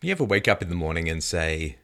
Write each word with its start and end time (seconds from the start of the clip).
You 0.00 0.12
ever 0.12 0.22
wake 0.22 0.46
up 0.46 0.62
in 0.62 0.68
the 0.68 0.76
morning 0.76 1.08
and 1.08 1.24
say, 1.24 1.76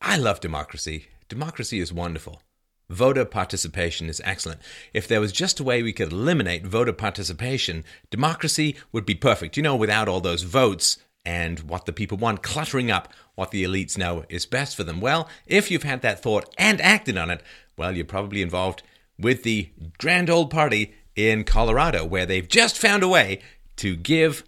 I 0.00 0.16
love 0.16 0.38
democracy. 0.38 1.08
Democracy 1.28 1.80
is 1.80 1.92
wonderful. 1.92 2.40
Voter 2.88 3.24
participation 3.24 4.08
is 4.08 4.22
excellent. 4.24 4.60
If 4.92 5.08
there 5.08 5.20
was 5.20 5.32
just 5.32 5.58
a 5.58 5.64
way 5.64 5.82
we 5.82 5.92
could 5.92 6.12
eliminate 6.12 6.64
voter 6.64 6.92
participation, 6.92 7.82
democracy 8.08 8.76
would 8.92 9.04
be 9.04 9.16
perfect. 9.16 9.56
You 9.56 9.64
know, 9.64 9.74
without 9.74 10.06
all 10.06 10.20
those 10.20 10.44
votes 10.44 10.98
and 11.24 11.58
what 11.60 11.86
the 11.86 11.92
people 11.92 12.18
want 12.18 12.44
cluttering 12.44 12.92
up 12.92 13.12
what 13.34 13.50
the 13.50 13.64
elites 13.64 13.98
know 13.98 14.24
is 14.28 14.46
best 14.46 14.76
for 14.76 14.84
them. 14.84 15.00
Well, 15.00 15.28
if 15.44 15.72
you've 15.72 15.82
had 15.82 16.02
that 16.02 16.22
thought 16.22 16.54
and 16.56 16.80
acted 16.80 17.18
on 17.18 17.30
it, 17.30 17.42
well, 17.76 17.96
you're 17.96 18.04
probably 18.04 18.42
involved 18.42 18.84
with 19.18 19.42
the 19.42 19.70
grand 19.98 20.30
old 20.30 20.52
party 20.52 20.94
in 21.16 21.42
Colorado, 21.42 22.04
where 22.04 22.26
they've 22.26 22.46
just 22.46 22.78
found 22.78 23.02
a 23.02 23.08
way 23.08 23.40
to 23.76 23.96
give 23.96 24.44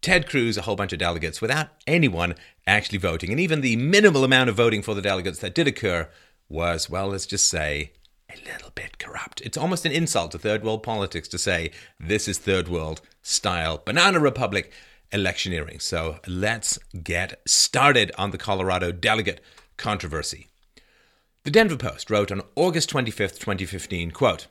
Ted 0.00 0.28
Cruz 0.28 0.56
a 0.56 0.62
whole 0.62 0.76
bunch 0.76 0.92
of 0.92 0.98
delegates 0.98 1.40
without 1.40 1.68
anyone 1.86 2.34
actually 2.66 2.98
voting. 2.98 3.30
And 3.30 3.40
even 3.40 3.60
the 3.60 3.76
minimal 3.76 4.24
amount 4.24 4.50
of 4.50 4.56
voting 4.56 4.82
for 4.82 4.94
the 4.94 5.02
delegates 5.02 5.40
that 5.40 5.54
did 5.54 5.66
occur 5.66 6.08
was, 6.48 6.88
well, 6.88 7.08
let's 7.08 7.26
just 7.26 7.48
say, 7.48 7.92
a 8.30 8.36
little 8.50 8.70
bit 8.74 8.98
corrupt. 8.98 9.40
It's 9.40 9.56
almost 9.56 9.84
an 9.86 9.92
insult 9.92 10.32
to 10.32 10.38
third 10.38 10.62
world 10.62 10.82
politics 10.82 11.28
to 11.28 11.38
say 11.38 11.70
this 11.98 12.28
is 12.28 12.38
third 12.38 12.68
world 12.68 13.00
style 13.22 13.82
banana 13.84 14.20
republic 14.20 14.72
electioneering. 15.12 15.80
So 15.80 16.18
let's 16.26 16.78
get 17.02 17.40
started 17.46 18.12
on 18.18 18.30
the 18.30 18.38
Colorado 18.38 18.92
delegate 18.92 19.40
controversy. 19.76 20.48
The 21.44 21.50
Denver 21.50 21.76
Post 21.76 22.10
wrote 22.10 22.30
on 22.30 22.42
August 22.56 22.90
25th, 22.90 23.38
2015, 23.38 24.10
quote, 24.10 24.48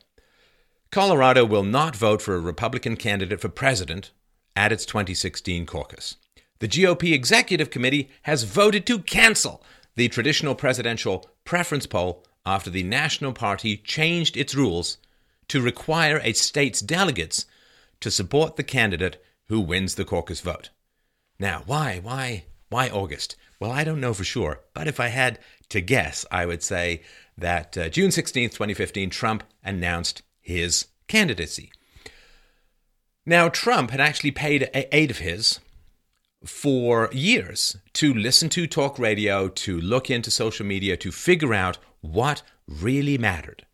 Colorado 0.89 1.45
will 1.45 1.63
not 1.63 1.95
vote 1.95 2.21
for 2.21 2.33
a 2.35 2.39
Republican 2.39 2.95
candidate 2.95 3.41
for 3.41 3.49
president 3.49 4.11
at 4.57 4.71
its 4.71 4.87
2016 4.87 5.67
caucus. 5.67 6.15
The 6.59 6.67
GOP 6.67 7.13
Executive 7.13 7.69
Committee 7.69 8.09
has 8.23 8.41
voted 8.41 8.87
to 8.87 8.97
cancel 8.97 9.61
the 9.95 10.09
traditional 10.09 10.55
presidential 10.55 11.29
preference 11.45 11.85
poll 11.85 12.25
after 12.43 12.71
the 12.71 12.81
National 12.81 13.33
Party 13.33 13.77
changed 13.77 14.35
its 14.35 14.55
rules 14.55 14.97
to 15.49 15.61
require 15.61 16.19
a 16.23 16.33
state's 16.33 16.81
delegates 16.81 17.45
to 17.99 18.09
support 18.09 18.55
the 18.55 18.63
candidate 18.63 19.23
who 19.47 19.61
wins 19.61 19.93
the 19.93 20.05
caucus 20.05 20.41
vote. 20.41 20.71
Now, 21.39 21.61
why, 21.67 21.99
why, 22.01 22.45
why 22.69 22.89
August? 22.89 23.35
Well, 23.59 23.71
I 23.71 23.83
don't 23.83 24.01
know 24.01 24.15
for 24.15 24.23
sure, 24.23 24.61
but 24.73 24.87
if 24.87 24.99
I 24.99 25.09
had 25.09 25.37
to 25.69 25.81
guess, 25.81 26.25
I 26.31 26.47
would 26.47 26.63
say 26.63 27.03
that 27.37 27.77
uh, 27.77 27.89
June 27.89 28.09
16, 28.09 28.49
2015, 28.49 29.11
Trump 29.11 29.43
announced 29.63 30.23
his 30.41 30.87
candidacy. 31.07 31.71
Now, 33.29 33.49
Trump 33.49 33.91
had 33.91 33.99
actually 33.99 34.31
paid 34.31 34.63
a 34.63 34.95
aide 34.95 35.11
of 35.11 35.17
his 35.17 35.59
for 36.45 37.09
years 37.11 37.75
to 37.91 38.13
listen 38.13 38.47
to 38.51 38.67
talk 38.67 38.97
radio, 38.97 39.49
to 39.49 39.81
look 39.81 40.09
into 40.09 40.31
social 40.31 40.65
media, 40.65 40.95
to 40.95 41.11
figure 41.11 41.53
out 41.53 41.77
what 41.99 42.41
really 42.69 43.17
mattered 43.17 43.65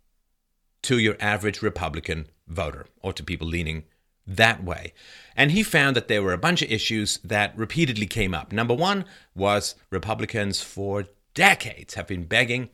to 0.81 0.97
your 0.97 1.15
average 1.19 1.61
Republican 1.61 2.25
voter 2.47 2.87
or 3.03 3.13
to 3.13 3.23
people 3.23 3.45
leaning 3.45 3.83
that 4.25 4.63
way. 4.63 4.91
And 5.35 5.51
he 5.51 5.61
found 5.61 5.95
that 5.95 6.07
there 6.07 6.23
were 6.23 6.33
a 6.33 6.37
bunch 6.39 6.63
of 6.63 6.71
issues 6.71 7.19
that 7.23 7.55
repeatedly 7.55 8.07
came 8.07 8.33
up. 8.33 8.51
Number 8.51 8.73
one 8.73 9.05
was 9.35 9.75
Republicans 9.91 10.61
for 10.61 11.05
decades 11.35 11.93
have 11.93 12.07
been 12.07 12.23
begging 12.23 12.69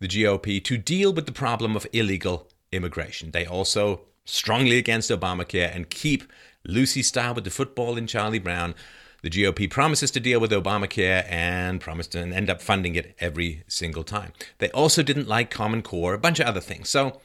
the 0.00 0.08
GOP 0.08 0.64
to 0.64 0.76
deal 0.76 1.12
with 1.12 1.26
the 1.26 1.32
problem 1.32 1.76
of 1.76 1.86
illegal 1.92 2.48
immigration. 2.72 3.30
They 3.30 3.46
also 3.46 4.00
strongly 4.24 4.78
against 4.78 5.10
Obamacare 5.10 5.74
and 5.74 5.90
keep 5.90 6.24
Lucy 6.64 7.02
style 7.02 7.34
with 7.34 7.44
the 7.44 7.50
football 7.50 7.96
in 7.96 8.06
Charlie 8.06 8.38
Brown. 8.38 8.74
The 9.22 9.30
GOP 9.30 9.70
promises 9.70 10.10
to 10.12 10.20
deal 10.20 10.40
with 10.40 10.50
Obamacare 10.50 11.24
and 11.28 11.80
promised 11.80 12.12
to 12.12 12.18
end 12.18 12.50
up 12.50 12.60
funding 12.60 12.96
it 12.96 13.14
every 13.20 13.62
single 13.68 14.02
time. 14.02 14.32
They 14.58 14.70
also 14.70 15.02
didn't 15.02 15.28
like 15.28 15.50
Common 15.50 15.82
Core, 15.82 16.14
a 16.14 16.18
bunch 16.18 16.40
of 16.40 16.46
other 16.46 16.60
things. 16.60 16.88
So 16.88 17.20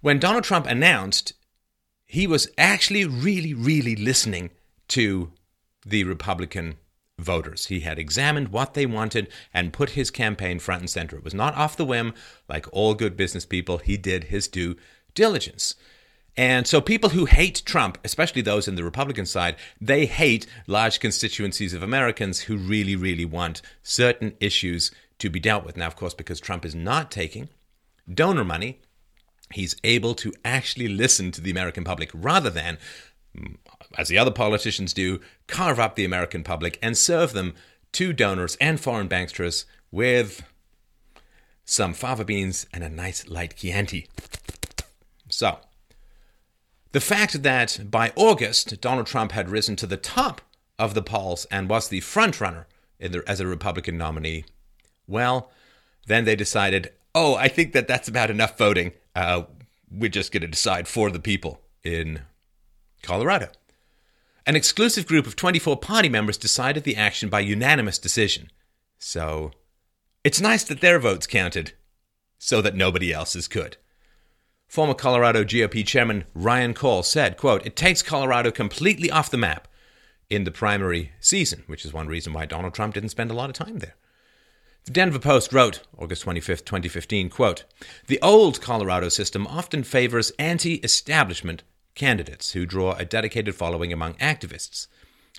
when 0.00 0.18
Donald 0.18 0.42
Trump 0.42 0.66
announced, 0.66 1.34
he 2.04 2.26
was 2.26 2.48
actually 2.58 3.06
really, 3.06 3.54
really 3.54 3.94
listening 3.94 4.50
to 4.88 5.32
the 5.86 6.04
Republican 6.04 6.76
voters. 7.18 7.66
He 7.66 7.80
had 7.80 7.98
examined 7.98 8.48
what 8.48 8.74
they 8.74 8.86
wanted 8.86 9.28
and 9.54 9.72
put 9.72 9.90
his 9.90 10.10
campaign 10.10 10.58
front 10.58 10.82
and 10.82 10.90
center. 10.90 11.16
It 11.16 11.24
was 11.24 11.34
not 11.34 11.54
off 11.54 11.76
the 11.76 11.84
whim, 11.84 12.14
like 12.48 12.66
all 12.72 12.94
good 12.94 13.16
business 13.16 13.46
people. 13.46 13.78
He 13.78 13.96
did 13.96 14.24
his 14.24 14.48
due 14.48 14.76
diligence. 15.14 15.74
And 16.36 16.66
so 16.66 16.80
people 16.80 17.10
who 17.10 17.26
hate 17.26 17.62
Trump, 17.66 17.98
especially 18.04 18.40
those 18.40 18.66
in 18.66 18.74
the 18.74 18.84
Republican 18.84 19.26
side, 19.26 19.56
they 19.80 20.06
hate 20.06 20.46
large 20.66 20.98
constituencies 20.98 21.74
of 21.74 21.82
Americans 21.82 22.40
who 22.40 22.56
really, 22.56 22.96
really 22.96 23.26
want 23.26 23.60
certain 23.82 24.34
issues 24.40 24.90
to 25.18 25.28
be 25.28 25.40
dealt 25.40 25.64
with. 25.64 25.76
Now, 25.76 25.86
of 25.86 25.96
course, 25.96 26.14
because 26.14 26.40
Trump 26.40 26.64
is 26.64 26.74
not 26.74 27.10
taking 27.10 27.50
donor 28.12 28.44
money, 28.44 28.80
he's 29.52 29.76
able 29.84 30.14
to 30.16 30.32
actually 30.44 30.88
listen 30.88 31.30
to 31.32 31.42
the 31.42 31.50
American 31.50 31.84
public 31.84 32.10
rather 32.14 32.48
than, 32.48 32.78
mm, 33.36 33.56
as 33.98 34.08
the 34.08 34.18
other 34.18 34.30
politicians 34.30 34.94
do, 34.94 35.20
carve 35.46 35.78
up 35.78 35.96
the 35.96 36.04
American 36.04 36.42
public 36.42 36.78
and 36.82 36.96
serve 36.96 37.34
them 37.34 37.54
to 37.92 38.14
donors 38.14 38.56
and 38.58 38.80
foreign 38.80 39.08
banksters 39.08 39.66
with 39.90 40.42
some 41.66 41.92
fava 41.92 42.24
beans 42.24 42.66
and 42.72 42.82
a 42.82 42.88
nice 42.88 43.28
light 43.28 43.54
Chianti. 43.54 44.08
So, 45.32 45.58
the 46.92 47.00
fact 47.00 47.42
that 47.42 47.90
by 47.90 48.12
August, 48.16 48.80
Donald 48.80 49.06
Trump 49.06 49.32
had 49.32 49.48
risen 49.48 49.76
to 49.76 49.86
the 49.86 49.96
top 49.96 50.42
of 50.78 50.92
the 50.94 51.02
polls 51.02 51.46
and 51.50 51.68
was 51.68 51.88
the 51.88 52.00
frontrunner 52.00 52.66
as 53.00 53.40
a 53.40 53.46
Republican 53.46 53.96
nominee, 53.96 54.44
well, 55.08 55.50
then 56.06 56.24
they 56.24 56.36
decided, 56.36 56.92
oh, 57.14 57.34
I 57.34 57.48
think 57.48 57.72
that 57.72 57.88
that's 57.88 58.08
about 58.08 58.30
enough 58.30 58.58
voting. 58.58 58.92
Uh, 59.16 59.44
we're 59.90 60.10
just 60.10 60.32
going 60.32 60.42
to 60.42 60.48
decide 60.48 60.86
for 60.86 61.10
the 61.10 61.18
people 61.18 61.60
in 61.82 62.20
Colorado. 63.02 63.48
An 64.46 64.56
exclusive 64.56 65.06
group 65.06 65.26
of 65.26 65.36
24 65.36 65.78
party 65.78 66.08
members 66.08 66.36
decided 66.36 66.84
the 66.84 66.96
action 66.96 67.28
by 67.28 67.40
unanimous 67.40 67.98
decision. 67.98 68.50
So, 68.98 69.52
it's 70.24 70.40
nice 70.40 70.64
that 70.64 70.80
their 70.80 70.98
votes 70.98 71.26
counted 71.26 71.72
so 72.38 72.60
that 72.60 72.76
nobody 72.76 73.12
else's 73.12 73.48
could. 73.48 73.76
Former 74.72 74.94
Colorado 74.94 75.44
GOP 75.44 75.86
chairman 75.86 76.24
Ryan 76.32 76.72
Call 76.72 77.02
said, 77.02 77.36
quote, 77.36 77.66
It 77.66 77.76
takes 77.76 78.00
Colorado 78.00 78.50
completely 78.50 79.10
off 79.10 79.30
the 79.30 79.36
map 79.36 79.68
in 80.30 80.44
the 80.44 80.50
primary 80.50 81.12
season, 81.20 81.64
which 81.66 81.84
is 81.84 81.92
one 81.92 82.08
reason 82.08 82.32
why 82.32 82.46
Donald 82.46 82.72
Trump 82.72 82.94
didn't 82.94 83.10
spend 83.10 83.30
a 83.30 83.34
lot 83.34 83.50
of 83.50 83.54
time 83.54 83.80
there. 83.80 83.96
The 84.86 84.92
Denver 84.92 85.18
Post 85.18 85.52
wrote, 85.52 85.82
August 85.98 86.22
25, 86.22 86.64
2015, 86.64 87.28
quote, 87.28 87.64
The 88.06 88.18
old 88.22 88.62
Colorado 88.62 89.10
system 89.10 89.46
often 89.46 89.84
favors 89.84 90.32
anti-establishment 90.38 91.64
candidates 91.94 92.52
who 92.52 92.64
draw 92.64 92.94
a 92.94 93.04
dedicated 93.04 93.54
following 93.54 93.92
among 93.92 94.14
activists, 94.14 94.86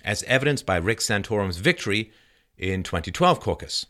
as 0.04 0.22
evidenced 0.28 0.64
by 0.64 0.76
Rick 0.76 1.00
Santorum's 1.00 1.56
victory 1.56 2.12
in 2.56 2.84
2012 2.84 3.40
caucus. 3.40 3.86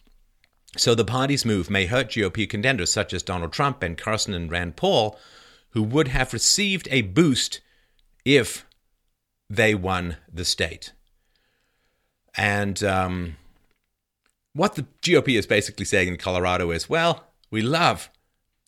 So 0.77 0.95
the 0.95 1.05
party's 1.05 1.45
move 1.45 1.71
may 1.71 1.87
hurt 1.87 2.09
GOP 2.09 2.49
contenders 2.49 2.93
such 2.93 3.13
as 3.13 3.23
Donald 3.23 3.53
Trump, 3.53 3.81
Ben 3.81 3.95
Carson, 3.95 4.35
and 4.35 4.51
Rand 4.51 4.77
Paul, 4.77 5.19
who 5.71 5.83
would 5.83 6.09
have 6.09 6.33
received 6.33 6.89
a 6.91 7.03
boost 7.03 7.61
if 8.25 8.67
they 9.49 9.75
won 9.75 10.17
the 10.33 10.45
state. 10.45 10.93
And 12.37 12.83
um, 12.83 13.37
what 14.53 14.75
the 14.75 14.87
GOP 15.03 15.39
is 15.39 15.47
basically 15.47 15.85
saying 15.85 16.09
in 16.09 16.17
Colorado 16.17 16.71
is 16.71 16.89
well, 16.89 17.29
we 17.51 17.63
love 17.63 18.11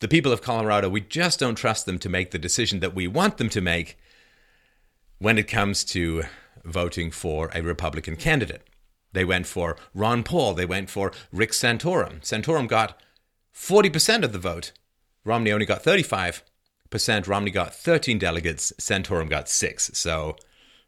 the 0.00 0.08
people 0.08 0.32
of 0.32 0.42
Colorado. 0.42 0.88
We 0.88 1.00
just 1.00 1.40
don't 1.40 1.56
trust 1.56 1.86
them 1.86 1.98
to 2.00 2.08
make 2.08 2.30
the 2.30 2.38
decision 2.38 2.80
that 2.80 2.94
we 2.94 3.06
want 3.08 3.38
them 3.38 3.48
to 3.48 3.60
make 3.60 3.98
when 5.18 5.38
it 5.38 5.48
comes 5.48 5.82
to 5.84 6.24
voting 6.64 7.10
for 7.10 7.50
a 7.54 7.62
Republican 7.62 8.16
candidate. 8.16 8.62
They 9.16 9.24
went 9.24 9.46
for 9.46 9.78
Ron 9.94 10.22
Paul. 10.22 10.52
They 10.52 10.66
went 10.66 10.90
for 10.90 11.10
Rick 11.32 11.52
Santorum. 11.52 12.20
Santorum 12.20 12.68
got 12.68 13.00
40% 13.54 14.22
of 14.22 14.32
the 14.32 14.38
vote. 14.38 14.72
Romney 15.24 15.50
only 15.50 15.64
got 15.64 15.82
35 15.82 16.42
percent. 16.90 17.26
Romney 17.26 17.50
got 17.50 17.74
13 17.74 18.18
delegates. 18.18 18.74
Santorum 18.78 19.30
got 19.30 19.48
six. 19.48 19.90
So, 19.94 20.36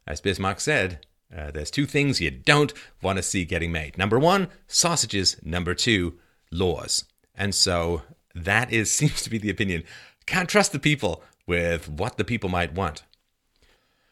as 0.07 0.21
Bismarck 0.21 0.61
said, 0.61 1.07
uh, 1.35 1.51
there's 1.53 1.71
two 1.71 1.87
things 1.87 2.21
you 2.21 2.31
don't 2.31 2.75
want 3.01 3.17
to 3.17 3.23
see 3.23 3.47
getting 3.47 3.73
made. 3.73 3.97
Number 3.97 4.19
one, 4.19 4.49
sausages. 4.67 5.37
Number 5.43 5.75
two, 5.75 6.19
laws. 6.51 7.07
And 7.35 7.55
so 7.55 8.03
that 8.35 8.71
is 8.71 8.93
seems 9.01 9.23
to 9.23 9.31
be 9.31 9.39
the 9.39 9.51
opinion. 9.51 9.85
Can't 10.27 10.51
trust 10.51 10.73
the 10.73 10.79
people 10.79 11.23
with 11.47 11.89
what 11.89 12.19
the 12.19 12.25
people 12.25 12.51
might 12.51 12.75
want. 12.75 13.05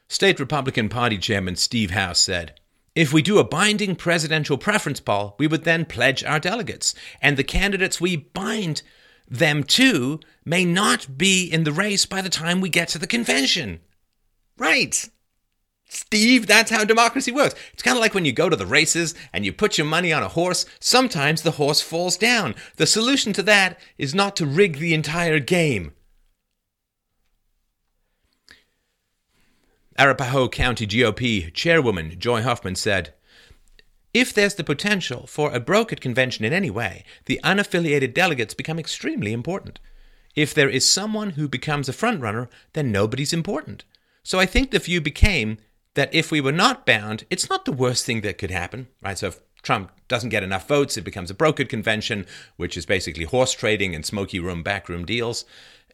State 0.08 0.40
Republican 0.40 0.88
Party 0.88 1.18
Chairman 1.18 1.56
Steve 1.56 1.90
House 1.90 2.18
said, 2.18 2.58
if 2.96 3.12
we 3.12 3.20
do 3.22 3.38
a 3.38 3.44
binding 3.44 3.94
presidential 3.94 4.56
preference 4.56 5.00
poll, 5.00 5.36
we 5.38 5.46
would 5.46 5.64
then 5.64 5.84
pledge 5.84 6.24
our 6.24 6.40
delegates, 6.40 6.94
and 7.20 7.36
the 7.36 7.44
candidates 7.44 8.00
we 8.00 8.16
bind 8.16 8.82
them 9.28 9.62
to 9.62 10.18
may 10.44 10.64
not 10.64 11.18
be 11.18 11.44
in 11.44 11.64
the 11.64 11.72
race 11.72 12.06
by 12.06 12.22
the 12.22 12.30
time 12.30 12.60
we 12.60 12.70
get 12.70 12.88
to 12.88 12.98
the 12.98 13.06
convention. 13.06 13.80
Right. 14.56 15.08
Steve, 15.88 16.46
that's 16.46 16.70
how 16.70 16.84
democracy 16.84 17.30
works. 17.30 17.54
It's 17.72 17.82
kind 17.82 17.96
of 17.96 18.00
like 18.00 18.14
when 18.14 18.24
you 18.24 18.32
go 18.32 18.48
to 18.48 18.56
the 18.56 18.66
races 18.66 19.14
and 19.32 19.44
you 19.44 19.52
put 19.52 19.76
your 19.76 19.86
money 19.86 20.12
on 20.12 20.22
a 20.22 20.28
horse, 20.28 20.64
sometimes 20.80 21.42
the 21.42 21.52
horse 21.52 21.80
falls 21.80 22.16
down. 22.16 22.54
The 22.76 22.86
solution 22.86 23.32
to 23.34 23.42
that 23.44 23.78
is 23.98 24.14
not 24.14 24.36
to 24.36 24.46
rig 24.46 24.78
the 24.78 24.94
entire 24.94 25.38
game. 25.38 25.92
Arapahoe 29.98 30.48
County 30.48 30.86
GOP 30.86 31.52
chairwoman 31.52 32.18
Joy 32.18 32.42
Hoffman 32.42 32.76
said, 32.76 33.14
if 34.12 34.32
there's 34.32 34.54
the 34.54 34.64
potential 34.64 35.26
for 35.26 35.52
a 35.52 35.60
brokered 35.60 36.00
convention 36.00 36.44
in 36.44 36.52
any 36.52 36.70
way, 36.70 37.04
the 37.26 37.38
unaffiliated 37.44 38.14
delegates 38.14 38.54
become 38.54 38.78
extremely 38.78 39.32
important. 39.32 39.78
If 40.34 40.54
there 40.54 40.70
is 40.70 40.88
someone 40.88 41.30
who 41.30 41.48
becomes 41.48 41.88
a 41.88 41.92
frontrunner, 41.92 42.48
then 42.72 42.90
nobody's 42.90 43.32
important. 43.32 43.84
So 44.22 44.38
I 44.38 44.46
think 44.46 44.70
the 44.70 44.78
view 44.78 45.00
became 45.00 45.58
that 45.94 46.14
if 46.14 46.30
we 46.30 46.40
were 46.40 46.52
not 46.52 46.86
bound, 46.86 47.24
it's 47.28 47.50
not 47.50 47.64
the 47.64 47.72
worst 47.72 48.06
thing 48.06 48.22
that 48.22 48.38
could 48.38 48.50
happen, 48.50 48.88
right? 49.02 49.18
So 49.18 49.28
if 49.28 49.40
Trump 49.62 49.92
doesn't 50.08 50.30
get 50.30 50.42
enough 50.42 50.68
votes, 50.68 50.96
it 50.96 51.04
becomes 51.04 51.30
a 51.30 51.34
brokered 51.34 51.68
convention, 51.68 52.26
which 52.56 52.76
is 52.76 52.86
basically 52.86 53.24
horse 53.24 53.52
trading 53.52 53.94
and 53.94 54.04
smoky 54.04 54.40
room, 54.40 54.62
backroom 54.62 55.04
deals. 55.04 55.44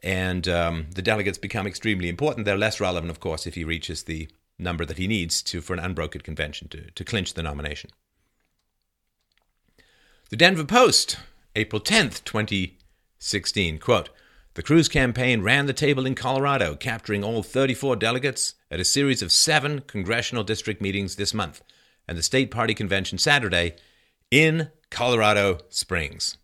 And 0.01 0.47
um, 0.47 0.87
the 0.93 1.01
delegates 1.01 1.37
become 1.37 1.65
extremely 1.65 2.09
important. 2.09 2.45
They're 2.45 2.57
less 2.57 2.79
relevant, 2.79 3.09
of 3.09 3.19
course, 3.19 3.47
if 3.47 3.55
he 3.55 3.63
reaches 3.63 4.03
the 4.03 4.29
number 4.59 4.85
that 4.85 4.97
he 4.97 5.07
needs 5.07 5.41
to 5.43 5.61
for 5.61 5.73
an 5.73 5.79
unbrokered 5.79 6.23
convention 6.23 6.67
to, 6.69 6.91
to 6.91 7.03
clinch 7.03 7.33
the 7.33 7.43
nomination. 7.43 7.89
The 10.29 10.37
Denver 10.37 10.65
Post, 10.65 11.17
April 11.55 11.81
10th, 11.81 12.23
2016, 12.23 13.79
quote, 13.79 14.09
the 14.55 14.61
Cruz 14.61 14.87
campaign 14.87 15.41
ran 15.41 15.65
the 15.65 15.73
table 15.73 16.05
in 16.05 16.13
Colorado, 16.13 16.75
capturing 16.75 17.23
all 17.23 17.41
34 17.41 17.95
delegates 17.95 18.53
at 18.69 18.79
a 18.79 18.85
series 18.85 19.23
of 19.23 19.31
seven 19.31 19.81
congressional 19.81 20.43
district 20.43 20.79
meetings 20.79 21.15
this 21.15 21.33
month, 21.33 21.63
and 22.07 22.15
the 22.15 22.23
state 22.23 22.51
party 22.51 22.75
convention 22.75 23.17
Saturday 23.17 23.75
in 24.33 24.71
Colorado 24.89 25.59
Springs. 25.69 26.37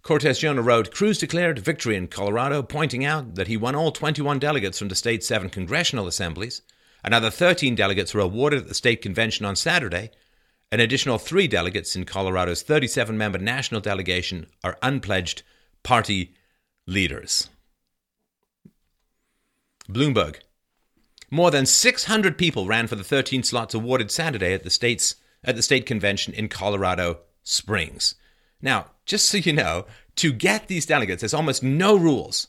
Cortez 0.00 0.38
Journal 0.38 0.64
wrote 0.64 0.90
Cruz 0.90 1.18
declared 1.18 1.58
victory 1.58 1.96
in 1.96 2.08
Colorado, 2.08 2.62
pointing 2.62 3.04
out 3.04 3.34
that 3.34 3.46
he 3.46 3.58
won 3.58 3.74
all 3.74 3.92
21 3.92 4.38
delegates 4.38 4.78
from 4.78 4.88
the 4.88 4.94
state's 4.94 5.28
seven 5.28 5.50
congressional 5.50 6.06
assemblies. 6.06 6.62
Another 7.04 7.28
13 7.28 7.74
delegates 7.74 8.14
were 8.14 8.22
awarded 8.22 8.62
at 8.62 8.68
the 8.68 8.74
state 8.74 9.02
convention 9.02 9.44
on 9.44 9.54
Saturday, 9.54 10.10
an 10.72 10.80
additional 10.80 11.18
three 11.18 11.46
delegates 11.46 11.94
in 11.94 12.06
Colorado's 12.06 12.62
37 12.62 13.18
member 13.18 13.38
national 13.38 13.82
delegation 13.82 14.46
are 14.64 14.78
unpledged 14.80 15.42
party 15.82 16.34
leaders. 16.86 17.50
Bloomberg. 19.90 20.36
More 21.30 21.50
than 21.50 21.66
600 21.66 22.38
people 22.38 22.66
ran 22.66 22.86
for 22.86 22.96
the 22.96 23.04
13 23.04 23.42
slots 23.42 23.74
awarded 23.74 24.10
Saturday 24.10 24.54
at 24.54 24.62
the 24.62 24.70
state's 24.70 25.16
at 25.46 25.56
the 25.56 25.62
state 25.62 25.86
convention 25.86 26.34
in 26.34 26.48
Colorado 26.48 27.20
Springs. 27.42 28.16
Now, 28.60 28.86
just 29.04 29.28
so 29.28 29.38
you 29.38 29.52
know, 29.52 29.86
to 30.16 30.32
get 30.32 30.66
these 30.66 30.86
delegates, 30.86 31.20
there's 31.20 31.34
almost 31.34 31.62
no 31.62 31.96
rules 31.96 32.48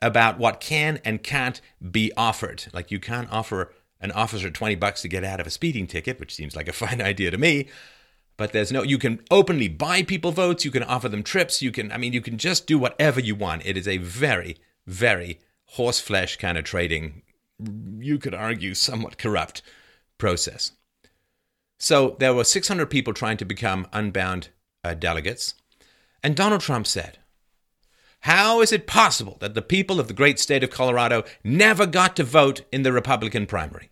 about 0.00 0.38
what 0.38 0.60
can 0.60 1.00
and 1.04 1.22
can't 1.22 1.60
be 1.90 2.12
offered. 2.16 2.64
Like 2.72 2.90
you 2.90 2.98
can't 2.98 3.30
offer 3.30 3.72
an 4.00 4.10
officer 4.12 4.50
20 4.50 4.74
bucks 4.74 5.02
to 5.02 5.08
get 5.08 5.24
out 5.24 5.40
of 5.40 5.46
a 5.46 5.50
speeding 5.50 5.86
ticket, 5.86 6.18
which 6.18 6.34
seems 6.34 6.56
like 6.56 6.68
a 6.68 6.72
fine 6.84 7.00
idea 7.00 7.30
to 7.30 7.38
me. 7.38 7.68
But 8.36 8.52
there's 8.52 8.72
no, 8.72 8.82
you 8.82 8.98
can 8.98 9.20
openly 9.30 9.68
buy 9.68 10.02
people 10.02 10.32
votes, 10.32 10.64
you 10.64 10.70
can 10.70 10.82
offer 10.82 11.08
them 11.08 11.22
trips, 11.22 11.62
you 11.62 11.70
can, 11.70 11.92
I 11.92 11.98
mean, 11.98 12.12
you 12.12 12.22
can 12.22 12.38
just 12.38 12.66
do 12.66 12.78
whatever 12.78 13.20
you 13.20 13.34
want. 13.34 13.64
It 13.66 13.76
is 13.76 13.86
a 13.86 13.98
very, 13.98 14.56
very 14.86 15.38
horseflesh 15.76 16.38
kind 16.38 16.58
of 16.58 16.64
trading, 16.64 17.22
you 17.98 18.18
could 18.18 18.34
argue 18.34 18.74
somewhat 18.74 19.18
corrupt 19.18 19.62
process. 20.18 20.72
So 21.82 22.14
there 22.20 22.32
were 22.32 22.44
600 22.44 22.86
people 22.86 23.12
trying 23.12 23.38
to 23.38 23.44
become 23.44 23.88
unbound 23.92 24.50
uh, 24.84 24.94
delegates. 24.94 25.54
And 26.22 26.36
Donald 26.36 26.60
Trump 26.60 26.86
said, 26.86 27.18
How 28.20 28.60
is 28.60 28.70
it 28.70 28.86
possible 28.86 29.36
that 29.40 29.54
the 29.54 29.62
people 29.62 29.98
of 29.98 30.06
the 30.06 30.14
great 30.14 30.38
state 30.38 30.62
of 30.62 30.70
Colorado 30.70 31.24
never 31.42 31.84
got 31.84 32.14
to 32.16 32.22
vote 32.22 32.62
in 32.70 32.84
the 32.84 32.92
Republican 32.92 33.46
primary? 33.46 33.90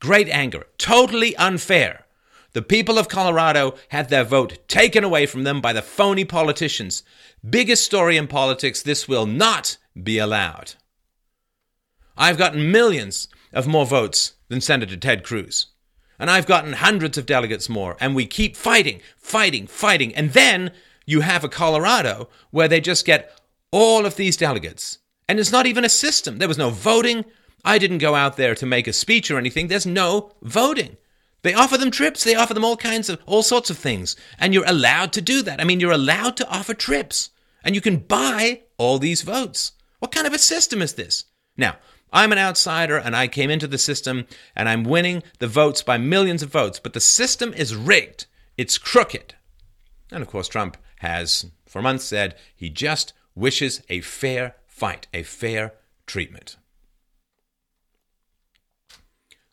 Great 0.00 0.28
anger. 0.28 0.66
Totally 0.76 1.36
unfair. 1.36 2.04
The 2.52 2.62
people 2.62 2.98
of 2.98 3.08
Colorado 3.08 3.76
had 3.90 4.08
their 4.08 4.24
vote 4.24 4.58
taken 4.66 5.04
away 5.04 5.24
from 5.24 5.44
them 5.44 5.60
by 5.60 5.72
the 5.72 5.82
phony 5.82 6.24
politicians. 6.24 7.04
Biggest 7.48 7.84
story 7.84 8.16
in 8.16 8.26
politics, 8.26 8.82
this 8.82 9.06
will 9.06 9.26
not 9.26 9.76
be 10.02 10.18
allowed. 10.18 10.74
I've 12.16 12.38
gotten 12.38 12.72
millions 12.72 13.28
of 13.52 13.68
more 13.68 13.86
votes 13.86 14.32
than 14.48 14.60
Senator 14.60 14.96
Ted 14.96 15.22
Cruz. 15.22 15.69
And 16.20 16.30
I've 16.30 16.46
gotten 16.46 16.74
hundreds 16.74 17.18
of 17.18 17.26
delegates 17.26 17.68
more. 17.68 17.96
And 17.98 18.14
we 18.14 18.26
keep 18.26 18.54
fighting, 18.54 19.00
fighting, 19.16 19.66
fighting. 19.66 20.14
And 20.14 20.32
then 20.32 20.70
you 21.06 21.22
have 21.22 21.42
a 21.42 21.48
Colorado 21.48 22.28
where 22.50 22.68
they 22.68 22.80
just 22.80 23.06
get 23.06 23.40
all 23.72 24.04
of 24.04 24.16
these 24.16 24.36
delegates. 24.36 24.98
And 25.28 25.40
it's 25.40 25.50
not 25.50 25.66
even 25.66 25.84
a 25.84 25.88
system. 25.88 26.38
There 26.38 26.46
was 26.46 26.58
no 26.58 26.70
voting. 26.70 27.24
I 27.64 27.78
didn't 27.78 27.98
go 27.98 28.14
out 28.14 28.36
there 28.36 28.54
to 28.54 28.66
make 28.66 28.86
a 28.86 28.92
speech 28.92 29.30
or 29.30 29.38
anything. 29.38 29.68
There's 29.68 29.86
no 29.86 30.32
voting. 30.42 30.98
They 31.42 31.54
offer 31.54 31.78
them 31.78 31.90
trips. 31.90 32.22
They 32.22 32.34
offer 32.34 32.52
them 32.52 32.64
all 32.64 32.76
kinds 32.76 33.08
of, 33.08 33.18
all 33.24 33.42
sorts 33.42 33.70
of 33.70 33.78
things. 33.78 34.14
And 34.38 34.52
you're 34.52 34.64
allowed 34.68 35.12
to 35.14 35.22
do 35.22 35.42
that. 35.42 35.60
I 35.60 35.64
mean, 35.64 35.80
you're 35.80 35.90
allowed 35.90 36.36
to 36.36 36.48
offer 36.48 36.74
trips. 36.74 37.30
And 37.64 37.74
you 37.74 37.80
can 37.80 37.96
buy 37.96 38.62
all 38.76 38.98
these 38.98 39.22
votes. 39.22 39.72
What 40.00 40.12
kind 40.12 40.26
of 40.26 40.34
a 40.34 40.38
system 40.38 40.82
is 40.82 40.94
this? 40.94 41.24
Now, 41.56 41.76
I'm 42.12 42.32
an 42.32 42.38
outsider 42.38 42.96
and 42.96 43.14
I 43.14 43.28
came 43.28 43.50
into 43.50 43.66
the 43.66 43.78
system 43.78 44.26
and 44.56 44.68
I'm 44.68 44.84
winning 44.84 45.22
the 45.38 45.46
votes 45.46 45.82
by 45.82 45.98
millions 45.98 46.42
of 46.42 46.50
votes, 46.50 46.80
but 46.80 46.92
the 46.92 47.00
system 47.00 47.52
is 47.54 47.74
rigged. 47.74 48.26
It's 48.56 48.78
crooked. 48.78 49.34
And 50.10 50.22
of 50.22 50.28
course, 50.28 50.48
Trump 50.48 50.76
has 50.98 51.46
for 51.66 51.80
months 51.80 52.04
said 52.04 52.34
he 52.54 52.68
just 52.68 53.12
wishes 53.34 53.82
a 53.88 54.00
fair 54.00 54.56
fight, 54.66 55.06
a 55.14 55.22
fair 55.22 55.74
treatment. 56.06 56.56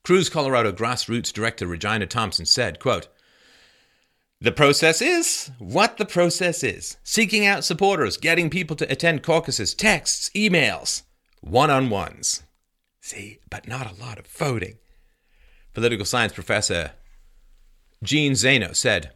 Cruz 0.04 0.30
Colorado 0.30 0.72
grassroots 0.72 1.32
director 1.32 1.68
Regina 1.68 2.08
Thompson 2.08 2.46
said, 2.46 2.80
quote, 2.80 3.08
the 4.40 4.52
process 4.52 5.02
is 5.02 5.52
what 5.58 5.98
the 5.98 6.06
process 6.06 6.64
is 6.64 6.98
seeking 7.04 7.46
out 7.46 7.64
supporters, 7.64 8.18
getting 8.18 8.50
people 8.50 8.76
to 8.78 8.92
attend 8.92 9.24
caucuses, 9.24 9.74
texts, 9.74 10.30
emails, 10.36 11.02
one 11.42 11.70
on 11.70 11.90
ones. 11.90 12.44
See, 13.08 13.40
but 13.50 13.70
not 13.70 13.90
a 13.90 13.96
lot 13.96 14.20
of 14.20 14.28
voting. 14.28 14.80
Political 15.74 16.04
science 16.04 16.34
professor 16.34 16.92
Jeanne 18.04 18.34
Zaino 18.34 18.76
said, 18.76 19.12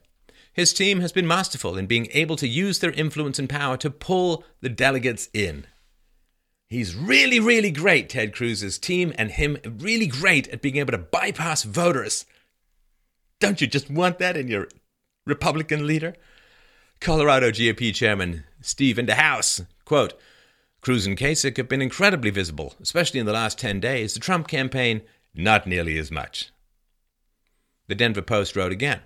his 0.53 0.71
team 0.71 1.01
has 1.01 1.11
been 1.11 1.27
masterful 1.27 1.77
in 1.77 1.87
being 1.87 2.07
able 2.13 2.37
to 2.37 2.47
use 2.47 2.79
their 2.79 2.91
influence 2.91 3.37
and 3.37 3.49
power 3.49 3.75
to 3.75 3.89
pull 3.89 4.45
the 4.61 4.69
delegates 4.69 5.27
in. 5.33 5.65
He's 6.69 6.95
really, 6.95 7.41
really 7.41 7.69
great, 7.69 8.07
Ted 8.07 8.33
Cruz's 8.33 8.79
team 8.79 9.11
and 9.17 9.29
him 9.29 9.57
really 9.65 10.07
great 10.07 10.47
at 10.47 10.61
being 10.61 10.77
able 10.77 10.93
to 10.93 10.97
bypass 10.97 11.63
voters. 11.63 12.25
Don't 13.41 13.59
you 13.59 13.67
just 13.67 13.91
want 13.91 14.19
that 14.19 14.37
in 14.37 14.47
your 14.47 14.69
Republican 15.25 15.85
leader? 15.85 16.15
Colorado 17.01 17.51
GOP 17.51 17.93
Chairman 17.93 18.45
Steve 18.61 18.97
in 18.97 19.09
House, 19.09 19.59
quote, 19.83 20.13
Cruz 20.81 21.05
and 21.05 21.17
Kasich 21.17 21.57
have 21.57 21.69
been 21.69 21.81
incredibly 21.81 22.31
visible, 22.31 22.73
especially 22.81 23.19
in 23.19 23.27
the 23.27 23.33
last 23.33 23.59
10 23.59 23.79
days. 23.79 24.15
The 24.15 24.19
Trump 24.19 24.47
campaign, 24.47 25.03
not 25.33 25.67
nearly 25.67 25.97
as 25.99 26.11
much. 26.11 26.51
The 27.87 27.95
Denver 27.95 28.23
Post 28.23 28.55
wrote 28.55 28.71
again. 28.71 29.01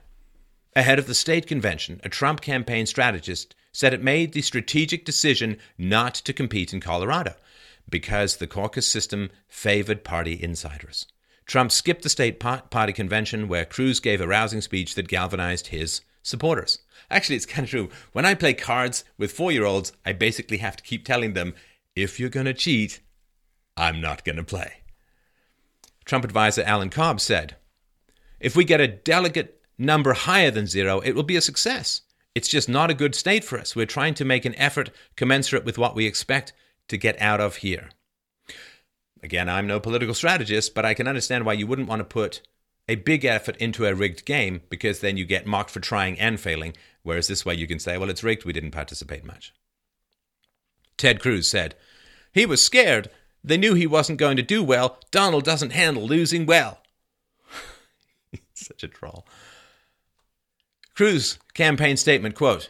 Ahead 0.74 1.00
of 1.00 1.08
the 1.08 1.13
state 1.13 1.48
convention, 1.48 2.00
a 2.03 2.10
Trump 2.10 2.41
campaign 2.41 2.86
strategist 2.86 3.55
said 3.74 3.94
it 3.94 4.03
made 4.03 4.32
the 4.32 4.41
strategic 4.41 5.03
decision 5.03 5.58
not 5.77 6.15
to 6.15 6.34
compete 6.34 6.74
in 6.74 6.79
Colorado 6.79 7.36
because 7.89 8.38
the 8.38 8.48
caucus 8.48 8.88
system 8.88 9.29
favored 9.48 10.03
party 10.03 10.41
insiders. 10.41 11.08
Trump 11.46 11.72
skipped 11.72 12.03
the 12.03 12.10
state 12.10 12.39
party 12.39 12.94
convention 12.94 13.48
where 13.48 13.65
Cruz 13.65 14.00
gave 14.00 14.22
a 14.22 14.27
rousing 14.27 14.62
speech 14.62 14.96
that 14.96 15.08
galvanized 15.08 15.67
his 15.67 16.01
supporters. 16.25 16.79
Actually, 17.10 17.36
it's 17.36 17.46
kind 17.46 17.63
of 17.63 17.70
true. 17.70 17.89
When 18.12 18.25
I 18.25 18.34
play 18.34 18.53
cards 18.53 19.05
with 19.17 19.32
four 19.32 19.51
year 19.51 19.63
olds, 19.63 19.94
I 20.05 20.13
basically 20.13 20.58
have 20.58 20.75
to 20.75 20.84
keep 20.84 21.05
telling 21.05 21.34
them 21.34 21.53
if 21.96 22.20
you're 22.20 22.29
going 22.29 22.48
to 22.48 22.53
cheat, 22.53 23.00
I'm 23.77 24.01
not 24.01 24.25
going 24.25 24.38
to 24.38 24.44
play. 24.44 24.82
Trump 26.03 26.25
advisor 26.25 26.63
Alan 26.63 26.89
Cobb 26.89 27.22
said, 27.22 27.55
If 28.39 28.55
we 28.55 28.65
get 28.65 28.82
a 28.82 28.88
delegate 28.88 29.62
number 29.77 30.13
higher 30.13 30.51
than 30.51 30.67
zero, 30.67 31.00
it 31.00 31.13
will 31.13 31.24
be 31.24 31.36
a 31.36 31.41
success. 31.41 32.01
It's 32.34 32.50
just 32.50 32.67
not 32.67 32.89
a 32.89 32.96
good 32.96 33.15
state 33.15 33.44
for 33.44 33.58
us. 33.58 33.75
We're 33.75 33.86
trying 33.86 34.13
to 34.15 34.25
make 34.25 34.46
an 34.46 34.55
effort 34.55 34.89
commensurate 35.15 35.63
with 35.63 35.77
what 35.77 35.96
we 35.96 36.05
expect 36.05 36.53
to 36.89 36.98
get 36.98 37.20
out 37.22 37.39
of 37.39 37.58
here. 37.58 37.89
Again, 39.24 39.48
I'm 39.48 39.67
no 39.67 39.79
political 39.79 40.13
strategist, 40.13 40.75
but 40.75 40.86
I 40.86 40.94
can 40.94 41.08
understand 41.08 41.46
why 41.46 41.53
you 41.53 41.65
wouldn't 41.65 41.88
want 41.88 42.01
to 42.01 42.05
put 42.05 42.41
a 42.87 42.95
big 42.95 43.25
effort 43.25 43.57
into 43.57 43.85
a 43.85 43.95
rigged 43.95 44.25
game 44.25 44.61
because 44.69 44.99
then 44.99 45.17
you 45.17 45.25
get 45.25 45.47
mocked 45.47 45.71
for 45.71 45.79
trying 45.79 46.19
and 46.19 46.39
failing, 46.39 46.75
whereas 47.03 47.27
this 47.27 47.45
way 47.45 47.55
you 47.55 47.67
can 47.67 47.79
say, 47.79 47.97
well, 47.97 48.09
it's 48.09 48.23
rigged, 48.23 48.45
we 48.45 48.53
didn't 48.53 48.71
participate 48.71 49.25
much. 49.25 49.53
Ted 50.97 51.19
Cruz 51.19 51.47
said, 51.47 51.75
he 52.33 52.45
was 52.45 52.63
scared 52.63 53.09
They 53.43 53.57
knew 53.57 53.73
he 53.73 53.87
wasn't 53.87 54.19
going 54.19 54.37
to 54.37 54.43
do 54.43 54.63
well. 54.63 54.99
Donald 55.11 55.43
doesn't 55.43 55.71
handle 55.71 56.05
losing 56.05 56.45
well. 56.45 56.79
Such 58.53 58.83
a 58.83 58.87
troll. 58.87 59.25
Cruz 60.95 61.37
campaign 61.53 61.97
statement 61.97 62.35
quote 62.35 62.69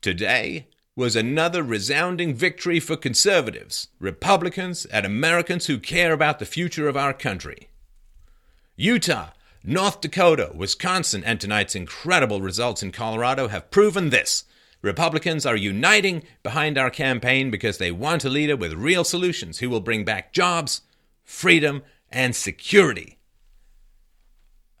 Today 0.00 0.68
was 0.94 1.14
another 1.14 1.62
resounding 1.62 2.34
victory 2.34 2.80
for 2.80 2.96
conservatives, 2.96 3.88
Republicans, 3.98 4.84
and 4.86 5.06
Americans 5.06 5.66
who 5.66 5.78
care 5.78 6.12
about 6.12 6.38
the 6.38 6.44
future 6.44 6.88
of 6.88 6.96
our 6.96 7.12
country. 7.12 7.68
Utah, 8.80 9.30
North 9.64 10.00
Dakota, 10.00 10.52
Wisconsin, 10.54 11.24
and 11.24 11.40
tonight's 11.40 11.74
incredible 11.74 12.40
results 12.40 12.80
in 12.80 12.92
Colorado 12.92 13.48
have 13.48 13.72
proven 13.72 14.10
this. 14.10 14.44
Republicans 14.82 15.44
are 15.44 15.56
uniting 15.56 16.22
behind 16.44 16.78
our 16.78 16.88
campaign 16.88 17.50
because 17.50 17.78
they 17.78 17.90
want 17.90 18.24
a 18.24 18.28
leader 18.28 18.56
with 18.56 18.72
real 18.74 19.02
solutions 19.02 19.58
who 19.58 19.68
will 19.68 19.80
bring 19.80 20.04
back 20.04 20.32
jobs, 20.32 20.82
freedom, 21.24 21.82
and 22.08 22.36
security. 22.36 23.18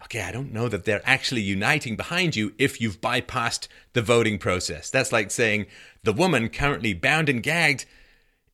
Okay, 0.04 0.22
I 0.22 0.30
don't 0.30 0.52
know 0.52 0.68
that 0.68 0.84
they're 0.84 1.02
actually 1.04 1.40
uniting 1.40 1.96
behind 1.96 2.36
you 2.36 2.54
if 2.56 2.80
you've 2.80 3.00
bypassed 3.00 3.66
the 3.94 4.02
voting 4.02 4.38
process. 4.38 4.90
That's 4.90 5.10
like 5.10 5.32
saying 5.32 5.66
the 6.04 6.12
woman 6.12 6.50
currently 6.50 6.94
bound 6.94 7.28
and 7.28 7.42
gagged 7.42 7.84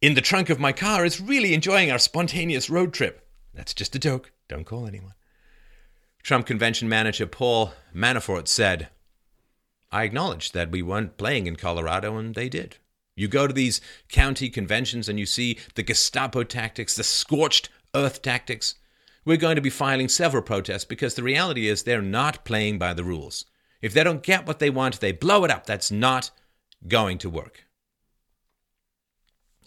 in 0.00 0.14
the 0.14 0.22
trunk 0.22 0.48
of 0.48 0.58
my 0.58 0.72
car 0.72 1.04
is 1.04 1.20
really 1.20 1.52
enjoying 1.52 1.90
our 1.90 1.98
spontaneous 1.98 2.70
road 2.70 2.94
trip. 2.94 3.28
That's 3.52 3.74
just 3.74 3.94
a 3.94 3.98
joke. 3.98 4.32
Don't 4.48 4.64
call 4.64 4.86
anyone. 4.86 5.12
Trump 6.24 6.46
convention 6.46 6.88
manager 6.88 7.26
Paul 7.26 7.74
Manafort 7.94 8.48
said, 8.48 8.88
I 9.92 10.04
acknowledge 10.04 10.52
that 10.52 10.70
we 10.70 10.80
weren't 10.80 11.18
playing 11.18 11.46
in 11.46 11.56
Colorado, 11.56 12.16
and 12.16 12.34
they 12.34 12.48
did. 12.48 12.78
You 13.14 13.28
go 13.28 13.46
to 13.46 13.52
these 13.52 13.82
county 14.08 14.48
conventions 14.48 15.06
and 15.06 15.20
you 15.20 15.26
see 15.26 15.58
the 15.74 15.82
Gestapo 15.82 16.42
tactics, 16.42 16.96
the 16.96 17.04
scorched 17.04 17.68
earth 17.94 18.22
tactics. 18.22 18.74
We're 19.26 19.36
going 19.36 19.56
to 19.56 19.62
be 19.62 19.68
filing 19.68 20.08
several 20.08 20.42
protests 20.42 20.86
because 20.86 21.14
the 21.14 21.22
reality 21.22 21.68
is 21.68 21.82
they're 21.82 22.00
not 22.00 22.46
playing 22.46 22.78
by 22.78 22.94
the 22.94 23.04
rules. 23.04 23.44
If 23.82 23.92
they 23.92 24.02
don't 24.02 24.22
get 24.22 24.46
what 24.46 24.60
they 24.60 24.70
want, 24.70 25.00
they 25.00 25.12
blow 25.12 25.44
it 25.44 25.50
up. 25.50 25.66
That's 25.66 25.90
not 25.90 26.30
going 26.88 27.18
to 27.18 27.28
work. 27.28 27.63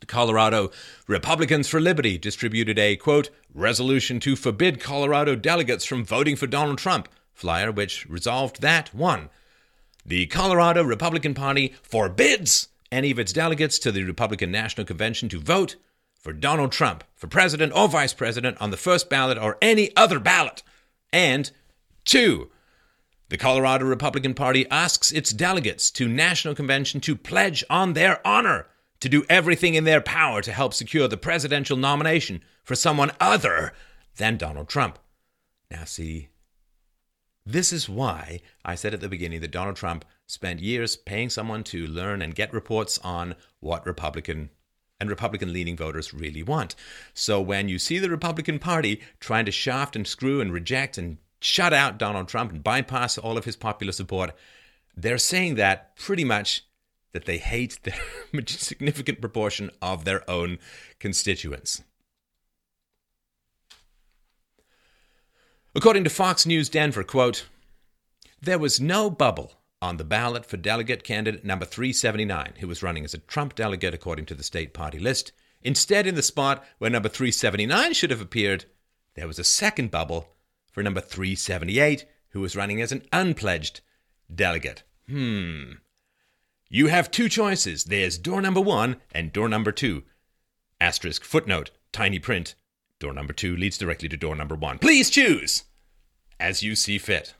Colorado 0.07 0.71
Republicans 1.07 1.67
for 1.67 1.79
Liberty 1.79 2.17
distributed 2.17 2.79
a, 2.79 2.95
quote, 2.95 3.29
resolution 3.53 4.19
to 4.21 4.35
forbid 4.35 4.79
Colorado 4.79 5.35
delegates 5.35 5.85
from 5.85 6.05
voting 6.05 6.35
for 6.35 6.47
Donald 6.47 6.77
Trump 6.77 7.09
flyer, 7.33 7.71
which 7.71 8.07
resolved 8.09 8.61
that 8.61 8.93
1. 8.93 9.29
The 10.05 10.25
Colorado 10.27 10.83
Republican 10.83 11.33
Party 11.33 11.75
forbids 11.83 12.69
any 12.91 13.11
of 13.11 13.19
its 13.19 13.33
delegates 13.33 13.77
to 13.79 13.91
the 13.91 14.03
Republican 14.03 14.51
National 14.51 14.85
Convention 14.85 15.29
to 15.29 15.39
vote 15.39 15.75
for 16.15 16.33
Donald 16.33 16.71
Trump 16.71 17.03
for 17.15 17.27
president 17.27 17.73
or 17.75 17.87
vice 17.87 18.13
president 18.13 18.57
on 18.59 18.71
the 18.71 18.77
first 18.77 19.09
ballot 19.09 19.37
or 19.37 19.57
any 19.61 19.95
other 19.95 20.19
ballot. 20.19 20.63
And 21.13 21.51
2. 22.05 22.49
The 23.29 23.37
Colorado 23.37 23.85
Republican 23.85 24.33
Party 24.33 24.65
asks 24.71 25.11
its 25.11 25.31
delegates 25.31 25.91
to 25.91 26.07
National 26.07 26.55
Convention 26.55 27.01
to 27.01 27.15
pledge 27.15 27.63
on 27.69 27.93
their 27.93 28.25
honor 28.25 28.67
to 28.99 29.09
do 29.09 29.25
everything 29.29 29.75
in 29.75 29.83
their 29.83 30.01
power 30.01 30.41
to 30.41 30.51
help 30.51 30.73
secure 30.73 31.07
the 31.07 31.17
presidential 31.17 31.77
nomination 31.77 32.43
for 32.63 32.75
someone 32.75 33.11
other 33.19 33.73
than 34.17 34.37
Donald 34.37 34.67
Trump. 34.67 34.99
Now, 35.69 35.83
see, 35.83 36.29
this 37.45 37.71
is 37.71 37.87
why 37.87 38.41
I 38.65 38.75
said 38.75 38.93
at 38.93 39.01
the 39.01 39.09
beginning 39.09 39.41
that 39.41 39.51
Donald 39.51 39.75
Trump 39.75 40.03
spent 40.25 40.59
years 40.59 40.95
paying 40.95 41.29
someone 41.29 41.63
to 41.65 41.87
learn 41.87 42.21
and 42.21 42.35
get 42.35 42.51
reports 42.53 42.99
on 42.99 43.35
what 43.59 43.85
Republican 43.85 44.49
and 44.99 45.09
Republican 45.09 45.53
leaning 45.53 45.77
voters 45.77 46.13
really 46.13 46.43
want. 46.43 46.75
So 47.13 47.39
when 47.39 47.69
you 47.69 47.79
see 47.79 47.99
the 47.99 48.09
Republican 48.09 48.59
Party 48.59 49.01
trying 49.19 49.45
to 49.45 49.51
shaft 49.51 49.95
and 49.95 50.07
screw 50.07 50.41
and 50.41 50.51
reject 50.51 50.97
and 50.97 51.17
shut 51.39 51.71
out 51.71 51.99
Donald 51.99 52.27
Trump 52.27 52.51
and 52.51 52.63
bypass 52.63 53.17
all 53.17 53.37
of 53.37 53.45
his 53.45 53.55
popular 53.55 53.93
support, 53.93 54.31
they're 54.95 55.19
saying 55.19 55.55
that 55.55 55.95
pretty 55.95 56.23
much 56.23 56.66
that 57.17 57.25
they 57.25 57.39
hate 57.39 57.79
the 57.81 57.93
significant 58.45 59.19
proportion 59.19 59.71
of 59.81 60.05
their 60.05 60.29
own 60.29 60.59
constituents. 60.99 61.81
According 65.73 66.03
to 66.03 66.11
Fox 66.11 66.45
News 66.45 66.69
Denver, 66.69 67.03
quote, 67.03 67.47
there 68.39 68.59
was 68.59 68.79
no 68.79 69.09
bubble 69.09 69.53
on 69.81 69.97
the 69.97 70.03
ballot 70.03 70.45
for 70.45 70.57
delegate 70.57 71.03
candidate 71.03 71.43
number 71.43 71.65
379, 71.65 72.53
who 72.59 72.67
was 72.67 72.83
running 72.83 73.03
as 73.03 73.15
a 73.15 73.19
Trump 73.19 73.55
delegate 73.55 73.95
according 73.95 74.27
to 74.27 74.35
the 74.35 74.43
state 74.43 74.71
party 74.71 74.99
list. 74.99 75.31
Instead, 75.63 76.05
in 76.05 76.13
the 76.13 76.21
spot 76.21 76.63
where 76.77 76.91
number 76.91 77.09
379 77.09 77.93
should 77.93 78.11
have 78.11 78.21
appeared, 78.21 78.65
there 79.15 79.25
was 79.25 79.39
a 79.39 79.43
second 79.43 79.89
bubble 79.89 80.35
for 80.71 80.83
number 80.83 81.01
378, 81.01 82.05
who 82.29 82.41
was 82.41 82.55
running 82.55 82.79
as 82.79 82.91
an 82.91 83.01
unpledged 83.11 83.81
delegate. 84.31 84.83
Hmm. 85.09 85.77
You 86.69 86.87
have 86.87 87.11
two 87.11 87.29
choices. 87.29 87.85
There's 87.85 88.17
door 88.17 88.41
number 88.41 88.61
one 88.61 88.97
and 89.11 89.31
door 89.31 89.47
number 89.47 89.71
two. 89.71 90.03
Asterisk 90.81 91.23
footnote, 91.23 91.71
tiny 91.91 92.19
print. 92.19 92.55
Door 92.99 93.13
number 93.13 93.33
two 93.33 93.55
leads 93.55 93.77
directly 93.77 94.09
to 94.09 94.17
door 94.17 94.35
number 94.35 94.55
one. 94.55 94.77
Please 94.79 95.09
choose 95.09 95.63
as 96.39 96.63
you 96.63 96.75
see 96.75 96.97
fit. 96.97 97.33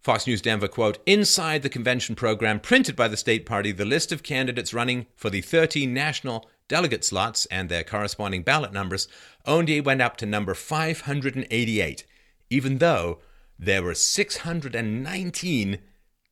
Fox 0.00 0.26
News 0.26 0.40
Denver 0.40 0.68
quote 0.68 0.98
Inside 1.04 1.62
the 1.62 1.68
convention 1.68 2.14
program 2.14 2.60
printed 2.60 2.96
by 2.96 3.08
the 3.08 3.16
state 3.16 3.44
party, 3.44 3.72
the 3.72 3.84
list 3.84 4.12
of 4.12 4.22
candidates 4.22 4.72
running 4.72 5.06
for 5.14 5.28
the 5.28 5.42
13 5.42 5.92
national 5.92 6.48
delegate 6.68 7.04
slots 7.04 7.46
and 7.46 7.68
their 7.68 7.84
corresponding 7.84 8.42
ballot 8.42 8.72
numbers 8.72 9.08
only 9.44 9.80
went 9.80 10.00
up 10.00 10.16
to 10.16 10.24
number 10.24 10.54
588, 10.54 12.04
even 12.48 12.78
though 12.78 13.18
there 13.60 13.82
were 13.82 13.94
619 13.94 15.78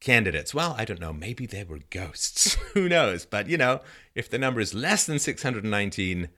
candidates. 0.01 0.55
Well, 0.55 0.75
I 0.79 0.87
don't 0.87 1.01
know. 1.01 1.13
Maybe 1.13 1.45
they 1.45 1.63
were 1.63 1.81
ghosts. 1.91 2.55
Who 2.75 2.89
knows? 2.89 3.27
But, 3.27 3.49
you 3.49 3.59
know, 3.59 3.81
if 4.15 4.31
the 4.31 4.39
number 4.39 4.61
is 4.61 4.73
less 4.73 5.05
than 5.05 5.19
619, 5.19 6.31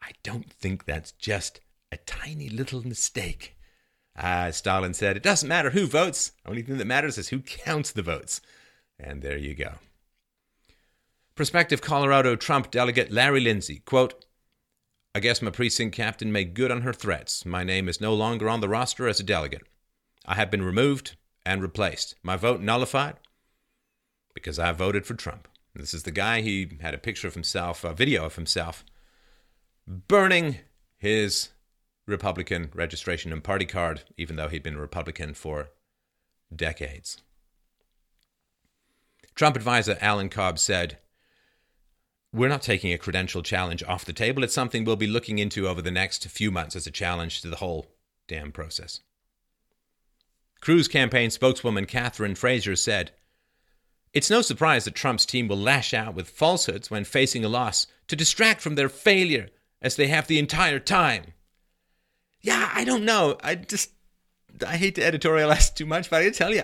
I 0.00 0.10
don't 0.22 0.50
think 0.52 0.84
that's 0.84 1.10
just 1.12 1.60
a 1.90 1.96
tiny 1.96 2.48
little 2.48 2.86
mistake. 2.86 3.56
As 4.14 4.50
uh, 4.50 4.52
Stalin 4.52 4.94
said, 4.94 5.16
it 5.16 5.22
doesn't 5.24 5.48
matter 5.48 5.70
who 5.70 5.86
votes. 5.86 6.32
Only 6.46 6.62
thing 6.62 6.78
that 6.78 6.86
matters 6.86 7.18
is 7.18 7.30
who 7.30 7.40
counts 7.40 7.90
the 7.90 8.02
votes. 8.02 8.40
And 9.00 9.22
there 9.22 9.38
you 9.38 9.54
go. 9.54 9.76
Prospective 11.34 11.80
Colorado 11.80 12.36
Trump 12.36 12.70
delegate 12.70 13.10
Larry 13.10 13.40
Lindsey, 13.40 13.80
quote, 13.80 14.26
I 15.14 15.20
guess 15.20 15.42
my 15.42 15.50
precinct 15.50 15.96
captain 15.96 16.30
made 16.30 16.54
good 16.54 16.70
on 16.70 16.82
her 16.82 16.92
threats. 16.92 17.44
My 17.44 17.64
name 17.64 17.88
is 17.88 18.00
no 18.00 18.14
longer 18.14 18.48
on 18.48 18.60
the 18.60 18.68
roster 18.68 19.08
as 19.08 19.18
a 19.18 19.24
delegate. 19.24 19.66
I 20.26 20.34
have 20.34 20.50
been 20.50 20.62
removed 20.62 21.16
and 21.44 21.62
replaced. 21.62 22.14
My 22.22 22.36
vote 22.36 22.60
nullified 22.60 23.16
because 24.34 24.58
I 24.58 24.72
voted 24.72 25.06
for 25.06 25.14
Trump. 25.14 25.48
This 25.74 25.94
is 25.94 26.02
the 26.02 26.10
guy, 26.10 26.42
he 26.42 26.78
had 26.80 26.94
a 26.94 26.98
picture 26.98 27.28
of 27.28 27.34
himself, 27.34 27.82
a 27.84 27.94
video 27.94 28.24
of 28.24 28.36
himself, 28.36 28.84
burning 29.86 30.58
his 30.98 31.48
Republican 32.06 32.70
registration 32.74 33.32
and 33.32 33.42
party 33.42 33.64
card, 33.64 34.02
even 34.16 34.36
though 34.36 34.48
he'd 34.48 34.62
been 34.62 34.76
a 34.76 34.80
Republican 34.80 35.34
for 35.34 35.70
decades. 36.54 37.22
Trump 39.34 39.56
advisor 39.56 39.96
Alan 40.00 40.28
Cobb 40.28 40.58
said, 40.58 40.98
We're 42.32 42.48
not 42.48 42.60
taking 42.60 42.92
a 42.92 42.98
credential 42.98 43.42
challenge 43.42 43.82
off 43.84 44.04
the 44.04 44.12
table. 44.12 44.44
It's 44.44 44.52
something 44.52 44.84
we'll 44.84 44.96
be 44.96 45.06
looking 45.06 45.38
into 45.38 45.66
over 45.66 45.80
the 45.80 45.90
next 45.90 46.28
few 46.28 46.50
months 46.50 46.76
as 46.76 46.86
a 46.86 46.90
challenge 46.90 47.40
to 47.40 47.48
the 47.48 47.56
whole 47.56 47.86
damn 48.28 48.52
process. 48.52 49.00
Cruz 50.62 50.86
campaign 50.86 51.28
spokeswoman 51.30 51.86
Catherine 51.86 52.36
Frazier 52.36 52.76
said, 52.76 53.10
It's 54.14 54.30
no 54.30 54.42
surprise 54.42 54.84
that 54.84 54.94
Trump's 54.94 55.26
team 55.26 55.48
will 55.48 55.58
lash 55.58 55.92
out 55.92 56.14
with 56.14 56.30
falsehoods 56.30 56.88
when 56.88 57.04
facing 57.04 57.44
a 57.44 57.48
loss 57.48 57.88
to 58.06 58.14
distract 58.14 58.60
from 58.60 58.76
their 58.76 58.88
failure 58.88 59.48
as 59.82 59.96
they 59.96 60.06
have 60.06 60.28
the 60.28 60.38
entire 60.38 60.78
time. 60.78 61.34
Yeah, 62.40 62.70
I 62.72 62.84
don't 62.84 63.04
know. 63.04 63.36
I 63.42 63.56
just, 63.56 63.90
I 64.64 64.76
hate 64.76 64.94
to 64.94 65.00
editorialize 65.00 65.74
too 65.74 65.84
much, 65.84 66.08
but 66.08 66.22
I 66.22 66.30
tell 66.30 66.54
you, 66.54 66.62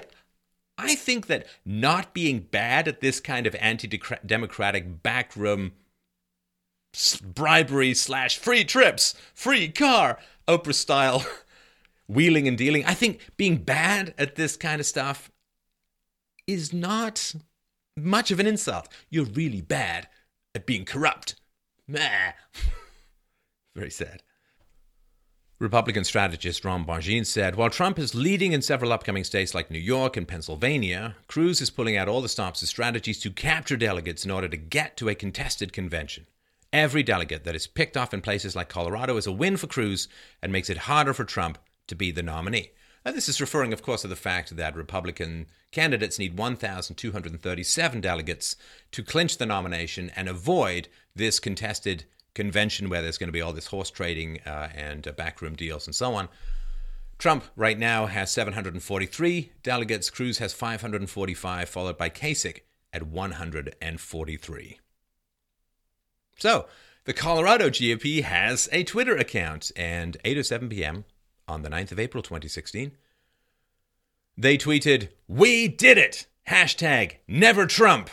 I 0.78 0.94
think 0.94 1.26
that 1.26 1.48
not 1.64 2.14
being 2.14 2.38
bad 2.38 2.86
at 2.86 3.00
this 3.00 3.18
kind 3.18 3.48
of 3.48 3.56
anti 3.56 4.00
democratic 4.24 5.02
backroom 5.02 5.72
bribery 7.20 7.94
slash 7.94 8.38
free 8.38 8.62
trips, 8.62 9.16
free 9.34 9.68
car, 9.68 10.20
Oprah 10.46 10.72
style 10.72 11.26
wheeling 12.08 12.48
and 12.48 12.58
dealing. 12.58 12.84
I 12.84 12.94
think 12.94 13.20
being 13.36 13.58
bad 13.58 14.14
at 14.18 14.34
this 14.34 14.56
kind 14.56 14.80
of 14.80 14.86
stuff 14.86 15.30
is 16.46 16.72
not 16.72 17.34
much 17.96 18.30
of 18.30 18.40
an 18.40 18.46
insult. 18.46 18.88
You're 19.10 19.26
really 19.26 19.60
bad 19.60 20.08
at 20.54 20.66
being 20.66 20.84
corrupt. 20.84 21.36
Meh. 21.86 22.32
Very 23.76 23.90
sad. 23.90 24.22
Republican 25.60 26.04
strategist 26.04 26.64
Ron 26.64 26.84
Bonjean 26.84 27.26
said 27.26 27.56
While 27.56 27.70
Trump 27.70 27.98
is 27.98 28.14
leading 28.14 28.52
in 28.52 28.62
several 28.62 28.92
upcoming 28.92 29.24
states 29.24 29.54
like 29.54 29.72
New 29.72 29.78
York 29.78 30.16
and 30.16 30.26
Pennsylvania, 30.26 31.16
Cruz 31.26 31.60
is 31.60 31.70
pulling 31.70 31.96
out 31.96 32.08
all 32.08 32.22
the 32.22 32.28
stops 32.28 32.62
and 32.62 32.68
strategies 32.68 33.18
to 33.20 33.30
capture 33.30 33.76
delegates 33.76 34.24
in 34.24 34.30
order 34.30 34.48
to 34.48 34.56
get 34.56 34.96
to 34.96 35.08
a 35.08 35.16
contested 35.16 35.72
convention. 35.72 36.26
Every 36.72 37.02
delegate 37.02 37.42
that 37.44 37.56
is 37.56 37.66
picked 37.66 37.96
off 37.96 38.14
in 38.14 38.20
places 38.20 38.54
like 38.54 38.68
Colorado 38.68 39.16
is 39.16 39.26
a 39.26 39.32
win 39.32 39.56
for 39.56 39.66
Cruz 39.66 40.06
and 40.40 40.52
makes 40.52 40.70
it 40.70 40.78
harder 40.78 41.12
for 41.12 41.24
Trump 41.24 41.58
to 41.88 41.94
be 41.94 42.10
the 42.10 42.22
nominee. 42.22 42.70
And 43.04 43.16
this 43.16 43.28
is 43.28 43.40
referring, 43.40 43.72
of 43.72 43.82
course, 43.82 44.02
to 44.02 44.08
the 44.08 44.16
fact 44.16 44.56
that 44.56 44.76
Republican 44.76 45.46
candidates 45.70 46.18
need 46.18 46.38
1,237 46.38 48.00
delegates 48.00 48.56
to 48.92 49.02
clinch 49.02 49.38
the 49.38 49.46
nomination 49.46 50.10
and 50.14 50.28
avoid 50.28 50.88
this 51.14 51.40
contested 51.40 52.04
convention 52.34 52.88
where 52.88 53.02
there's 53.02 53.18
going 53.18 53.28
to 53.28 53.32
be 53.32 53.40
all 53.40 53.52
this 53.52 53.66
horse 53.66 53.90
trading 53.90 54.40
uh, 54.46 54.68
and 54.74 55.08
uh, 55.08 55.12
backroom 55.12 55.54
deals 55.54 55.86
and 55.86 55.94
so 55.94 56.14
on. 56.14 56.28
Trump 57.18 57.44
right 57.56 57.78
now 57.78 58.06
has 58.06 58.30
743 58.30 59.52
delegates. 59.62 60.08
Cruz 60.08 60.38
has 60.38 60.52
545, 60.52 61.68
followed 61.68 61.98
by 61.98 62.08
Kasich 62.08 62.60
at 62.92 63.02
143. 63.02 64.78
So, 66.38 66.66
the 67.04 67.12
Colorado 67.12 67.70
GOP 67.70 68.22
has 68.22 68.68
a 68.70 68.84
Twitter 68.84 69.16
account, 69.16 69.72
and 69.74 70.16
8:07 70.24 70.70
p.m. 70.70 71.04
on 71.48 71.62
the 71.62 71.70
9th 71.70 71.92
of 71.92 71.98
April 71.98 72.22
2016, 72.22 72.92
they 74.36 74.56
tweeted, 74.56 75.08
"We 75.26 75.66
did 75.66 75.98
it!" 75.98 76.26
Hashtag 76.48 77.16
Never 77.26 77.66
Trump. 77.66 78.10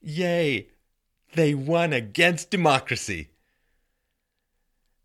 Yay! 0.00 0.68
They 1.34 1.54
won 1.54 1.92
against 1.92 2.50
democracy. 2.50 3.28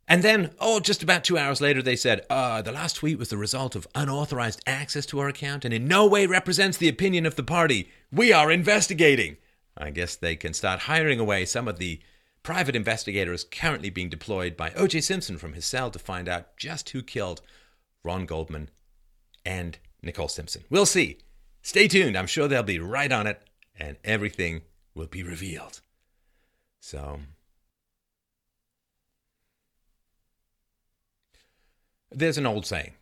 And 0.07 0.23
then, 0.23 0.51
oh, 0.59 0.79
just 0.79 1.03
about 1.03 1.23
two 1.23 1.37
hours 1.37 1.61
later, 1.61 1.81
they 1.81 1.95
said, 1.95 2.25
uh, 2.29 2.61
the 2.61 2.71
last 2.71 2.97
tweet 2.97 3.17
was 3.17 3.29
the 3.29 3.37
result 3.37 3.75
of 3.75 3.87
unauthorized 3.95 4.61
access 4.67 5.05
to 5.07 5.19
our 5.19 5.29
account 5.29 5.63
and 5.63 5.73
in 5.73 5.87
no 5.87 6.05
way 6.05 6.25
represents 6.25 6.77
the 6.77 6.89
opinion 6.89 7.25
of 7.25 7.35
the 7.35 7.43
party. 7.43 7.89
We 8.11 8.33
are 8.33 8.51
investigating. 8.51 9.37
I 9.77 9.91
guess 9.91 10.15
they 10.15 10.35
can 10.35 10.53
start 10.53 10.81
hiring 10.81 11.19
away 11.19 11.45
some 11.45 11.67
of 11.67 11.79
the 11.79 12.01
private 12.43 12.75
investigator 12.75 13.33
is 13.33 13.43
currently 13.43 13.89
being 13.89 14.09
deployed 14.09 14.57
by 14.57 14.71
O.J. 14.71 15.01
Simpson 15.01 15.37
from 15.37 15.53
his 15.53 15.65
cell 15.65 15.91
to 15.91 15.99
find 15.99 16.27
out 16.27 16.57
just 16.57 16.89
who 16.89 17.01
killed 17.01 17.41
Ron 18.03 18.25
Goldman 18.25 18.69
and 19.45 19.77
Nicole 20.01 20.27
Simpson. 20.27 20.63
We'll 20.69 20.85
see. 20.85 21.19
Stay 21.61 21.87
tuned. 21.87 22.17
I'm 22.17 22.27
sure 22.27 22.47
they'll 22.47 22.63
be 22.63 22.79
right 22.79 23.11
on 23.11 23.27
it 23.27 23.41
and 23.79 23.97
everything 24.03 24.61
will 24.95 25.07
be 25.07 25.23
revealed. 25.23 25.81
So. 26.79 27.19
There's 32.11 32.37
an 32.37 32.45
old 32.45 32.65
saying 32.65 32.93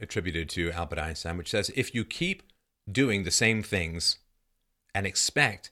attributed 0.00 0.50
to 0.50 0.70
Albert 0.72 0.98
Einstein 0.98 1.38
which 1.38 1.50
says 1.50 1.70
if 1.76 1.94
you 1.94 2.04
keep 2.04 2.42
doing 2.90 3.22
the 3.22 3.30
same 3.30 3.62
things 3.62 4.18
and 4.94 5.06
expect 5.06 5.70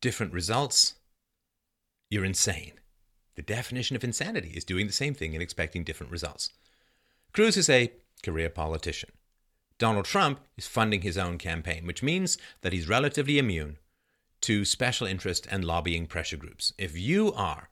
different 0.00 0.32
results, 0.32 0.94
you're 2.12 2.24
insane. 2.26 2.72
The 3.36 3.42
definition 3.42 3.96
of 3.96 4.04
insanity 4.04 4.50
is 4.50 4.64
doing 4.64 4.86
the 4.86 4.92
same 4.92 5.14
thing 5.14 5.32
and 5.34 5.42
expecting 5.42 5.82
different 5.82 6.12
results. 6.12 6.50
Cruz 7.32 7.56
is 7.56 7.70
a 7.70 7.90
career 8.22 8.50
politician. 8.50 9.10
Donald 9.78 10.04
Trump 10.04 10.40
is 10.58 10.66
funding 10.66 11.00
his 11.00 11.16
own 11.16 11.38
campaign, 11.38 11.86
which 11.86 12.02
means 12.02 12.36
that 12.60 12.74
he's 12.74 12.86
relatively 12.86 13.38
immune 13.38 13.78
to 14.42 14.66
special 14.66 15.06
interest 15.06 15.48
and 15.50 15.64
lobbying 15.64 16.06
pressure 16.06 16.36
groups. 16.36 16.74
If 16.76 16.98
you 16.98 17.32
are 17.32 17.70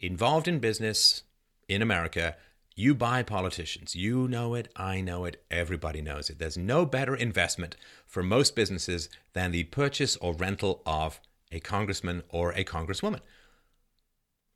involved 0.00 0.48
in 0.48 0.60
business 0.60 1.22
in 1.68 1.82
America, 1.82 2.36
you 2.74 2.94
buy 2.94 3.22
politicians. 3.22 3.94
You 3.94 4.26
know 4.26 4.54
it, 4.54 4.68
I 4.74 5.02
know 5.02 5.26
it, 5.26 5.44
everybody 5.50 6.00
knows 6.00 6.30
it. 6.30 6.38
There's 6.38 6.56
no 6.56 6.86
better 6.86 7.14
investment 7.14 7.76
for 8.06 8.22
most 8.22 8.56
businesses 8.56 9.10
than 9.34 9.50
the 9.50 9.64
purchase 9.64 10.16
or 10.16 10.32
rental 10.32 10.80
of 10.86 11.20
a 11.52 11.60
congressman 11.60 12.22
or 12.30 12.52
a 12.52 12.64
congresswoman. 12.64 13.20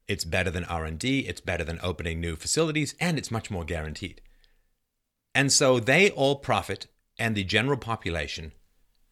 It's 0.08 0.24
better 0.24 0.50
than 0.50 0.64
R&D, 0.64 1.20
it's 1.20 1.40
better 1.40 1.64
than 1.64 1.78
opening 1.82 2.20
new 2.20 2.34
facilities, 2.34 2.94
and 2.98 3.18
it's 3.18 3.30
much 3.30 3.50
more 3.50 3.64
guaranteed. 3.64 4.22
And 5.34 5.52
so 5.52 5.78
they 5.78 6.10
all 6.10 6.36
profit 6.36 6.86
and 7.18 7.34
the 7.34 7.44
general 7.44 7.76
population 7.76 8.52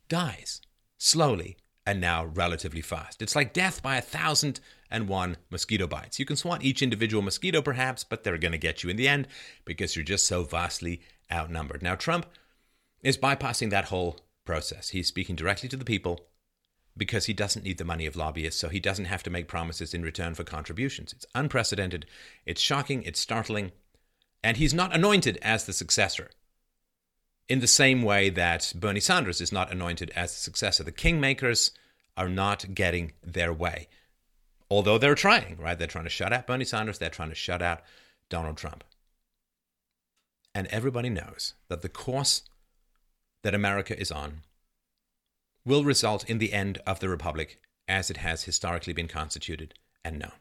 dies 0.08 0.60
slowly 0.96 1.56
and 1.84 2.00
now 2.00 2.24
relatively 2.24 2.80
fast. 2.80 3.22
It's 3.22 3.36
like 3.36 3.52
death 3.52 3.82
by 3.82 3.96
a 3.96 4.02
thousand 4.02 4.60
and 4.90 5.08
one 5.08 5.36
mosquito 5.50 5.86
bites. 5.86 6.18
You 6.18 6.24
can 6.24 6.36
swat 6.36 6.64
each 6.64 6.82
individual 6.82 7.22
mosquito 7.22 7.62
perhaps, 7.62 8.02
but 8.02 8.24
they're 8.24 8.38
going 8.38 8.52
to 8.52 8.58
get 8.58 8.82
you 8.82 8.90
in 8.90 8.96
the 8.96 9.08
end 9.08 9.28
because 9.64 9.94
you're 9.94 10.04
just 10.04 10.26
so 10.26 10.42
vastly 10.42 11.02
outnumbered. 11.30 11.82
Now, 11.82 11.94
Trump 11.94 12.26
is 13.02 13.18
bypassing 13.18 13.70
that 13.70 13.86
whole 13.86 14.20
process. 14.44 14.90
He's 14.90 15.08
speaking 15.08 15.36
directly 15.36 15.68
to 15.68 15.76
the 15.76 15.84
people 15.84 16.26
because 16.96 17.26
he 17.26 17.34
doesn't 17.34 17.64
need 17.64 17.78
the 17.78 17.84
money 17.84 18.06
of 18.06 18.16
lobbyists, 18.16 18.60
so 18.60 18.68
he 18.68 18.80
doesn't 18.80 19.04
have 19.06 19.22
to 19.24 19.30
make 19.30 19.48
promises 19.48 19.92
in 19.92 20.02
return 20.02 20.34
for 20.34 20.44
contributions. 20.44 21.12
It's 21.12 21.26
unprecedented, 21.34 22.06
it's 22.44 22.60
shocking, 22.60 23.02
it's 23.02 23.20
startling, 23.20 23.72
and 24.42 24.56
he's 24.56 24.74
not 24.74 24.94
anointed 24.94 25.38
as 25.42 25.64
the 25.64 25.72
successor. 25.72 26.30
In 27.48 27.60
the 27.60 27.66
same 27.66 28.02
way 28.02 28.30
that 28.30 28.72
Bernie 28.74 29.00
Sanders 29.00 29.40
is 29.40 29.52
not 29.52 29.70
anointed 29.70 30.10
as 30.16 30.32
the 30.32 30.40
successor, 30.40 30.82
the 30.82 30.92
kingmakers 30.92 31.70
are 32.16 32.28
not 32.28 32.74
getting 32.74 33.12
their 33.22 33.52
way. 33.52 33.88
Although 34.70 34.98
they're 34.98 35.14
trying, 35.14 35.58
right? 35.58 35.78
They're 35.78 35.86
trying 35.86 36.04
to 36.04 36.10
shut 36.10 36.32
out 36.32 36.46
Bernie 36.46 36.64
Sanders, 36.64 36.98
they're 36.98 37.10
trying 37.10 37.28
to 37.28 37.34
shut 37.34 37.62
out 37.62 37.82
Donald 38.28 38.56
Trump. 38.56 38.82
And 40.54 40.66
everybody 40.68 41.10
knows 41.10 41.54
that 41.68 41.82
the 41.82 41.88
course 41.88 42.42
that 43.42 43.54
America 43.54 43.98
is 43.98 44.10
on 44.10 44.42
will 45.66 45.84
result 45.84 46.24
in 46.30 46.38
the 46.38 46.52
end 46.54 46.78
of 46.86 47.00
the 47.00 47.08
Republic 47.08 47.60
as 47.88 48.08
it 48.08 48.18
has 48.18 48.44
historically 48.44 48.92
been 48.92 49.08
constituted 49.08 49.74
and 50.04 50.18
known. 50.18 50.32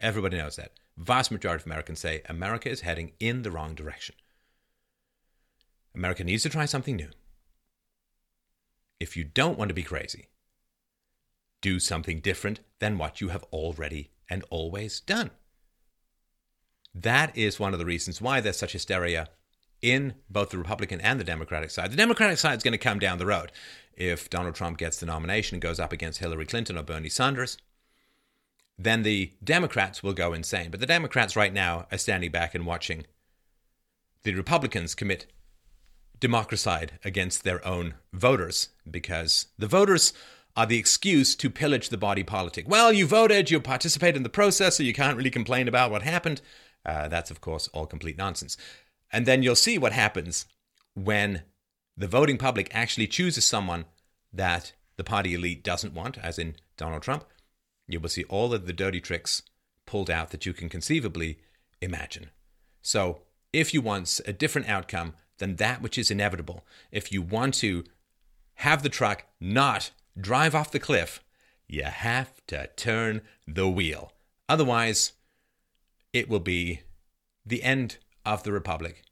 Everybody 0.00 0.36
knows 0.36 0.56
that. 0.56 0.72
Vast 0.96 1.32
majority 1.32 1.62
of 1.62 1.66
Americans 1.66 2.00
say 2.00 2.22
America 2.26 2.70
is 2.70 2.82
heading 2.82 3.12
in 3.18 3.42
the 3.42 3.50
wrong 3.50 3.74
direction. 3.74 4.14
America 5.94 6.22
needs 6.22 6.42
to 6.42 6.48
try 6.48 6.66
something 6.66 6.96
new. 6.96 7.08
If 9.00 9.16
you 9.16 9.24
don't 9.24 9.58
want 9.58 9.68
to 9.68 9.74
be 9.74 9.82
crazy, 9.82 10.28
do 11.60 11.80
something 11.80 12.20
different 12.20 12.60
than 12.78 12.98
what 12.98 13.20
you 13.20 13.28
have 13.28 13.44
already 13.44 14.10
and 14.28 14.44
always 14.50 15.00
done. 15.00 15.30
That 16.94 17.36
is 17.36 17.58
one 17.58 17.72
of 17.72 17.78
the 17.78 17.86
reasons 17.86 18.20
why 18.20 18.40
there's 18.40 18.58
such 18.58 18.72
hysteria 18.72 19.28
in 19.82 20.14
both 20.28 20.50
the 20.50 20.58
Republican 20.58 21.00
and 21.00 21.20
the 21.20 21.24
Democratic 21.24 21.70
side. 21.70 21.92
The 21.92 21.96
Democratic 21.96 22.38
side 22.38 22.56
is 22.56 22.62
going 22.62 22.72
to 22.72 22.78
come 22.78 22.98
down 22.98 23.18
the 23.18 23.26
road 23.26 23.52
if 23.94 24.30
Donald 24.30 24.54
Trump 24.54 24.78
gets 24.78 24.98
the 25.00 25.06
nomination 25.06 25.56
and 25.56 25.62
goes 25.62 25.80
up 25.80 25.92
against 25.92 26.20
Hillary 26.20 26.46
Clinton 26.46 26.78
or 26.78 26.82
Bernie 26.82 27.08
Sanders. 27.08 27.58
Then 28.78 29.02
the 29.02 29.32
Democrats 29.42 30.02
will 30.02 30.12
go 30.12 30.32
insane. 30.32 30.70
But 30.70 30.80
the 30.80 30.86
Democrats 30.86 31.36
right 31.36 31.52
now 31.52 31.86
are 31.90 31.98
standing 31.98 32.30
back 32.30 32.54
and 32.54 32.64
watching 32.64 33.06
the 34.22 34.34
Republicans 34.34 34.94
commit 34.94 35.26
democracide 36.20 36.90
against 37.04 37.44
their 37.44 37.64
own 37.66 37.94
voters 38.12 38.70
because 38.88 39.46
the 39.58 39.66
voters 39.66 40.12
are 40.56 40.66
the 40.66 40.78
excuse 40.78 41.36
to 41.36 41.50
pillage 41.50 41.88
the 41.88 41.96
body 41.96 42.24
politic. 42.24 42.68
Well, 42.68 42.92
you 42.92 43.06
voted, 43.06 43.50
you 43.50 43.60
participated 43.60 44.16
in 44.16 44.22
the 44.24 44.28
process, 44.28 44.76
so 44.76 44.82
you 44.82 44.92
can't 44.92 45.16
really 45.16 45.30
complain 45.30 45.68
about 45.68 45.90
what 45.90 46.02
happened. 46.02 46.40
Uh, 46.84 47.06
that's, 47.06 47.30
of 47.30 47.40
course, 47.40 47.68
all 47.68 47.86
complete 47.86 48.18
nonsense. 48.18 48.56
And 49.10 49.26
then 49.26 49.42
you'll 49.42 49.56
see 49.56 49.78
what 49.78 49.92
happens 49.92 50.46
when 50.94 51.42
the 51.96 52.08
voting 52.08 52.38
public 52.38 52.70
actually 52.72 53.06
chooses 53.06 53.44
someone 53.44 53.86
that 54.32 54.72
the 54.96 55.04
party 55.04 55.34
elite 55.34 55.64
doesn't 55.64 55.94
want, 55.94 56.18
as 56.18 56.38
in 56.38 56.56
Donald 56.76 57.02
Trump, 57.02 57.24
you 57.86 57.98
will 58.00 58.08
see 58.08 58.24
all 58.24 58.52
of 58.52 58.66
the 58.66 58.72
dirty 58.72 59.00
tricks 59.00 59.42
pulled 59.86 60.10
out 60.10 60.30
that 60.30 60.44
you 60.44 60.52
can 60.52 60.68
conceivably 60.68 61.38
imagine. 61.80 62.30
So, 62.82 63.22
if 63.52 63.72
you 63.72 63.80
want 63.80 64.20
a 64.26 64.32
different 64.32 64.68
outcome 64.68 65.14
than 65.38 65.56
that 65.56 65.80
which 65.80 65.96
is 65.96 66.10
inevitable, 66.10 66.64
if 66.92 67.10
you 67.10 67.22
want 67.22 67.54
to 67.54 67.84
have 68.56 68.82
the 68.82 68.88
truck 68.88 69.24
not 69.40 69.90
drive 70.20 70.54
off 70.54 70.70
the 70.70 70.78
cliff, 70.78 71.22
you 71.66 71.84
have 71.84 72.44
to 72.48 72.68
turn 72.76 73.22
the 73.46 73.68
wheel. 73.68 74.12
Otherwise, 74.48 75.12
it 76.12 76.28
will 76.28 76.40
be 76.40 76.80
the 77.46 77.62
end 77.62 77.96
of 78.24 78.42
the 78.42 78.52
Republic 78.52 79.02